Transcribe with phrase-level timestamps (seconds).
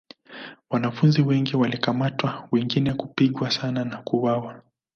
[0.69, 4.61] Wanafunzi wengi walikamatwa wengine kupigwa sana na kuuawa.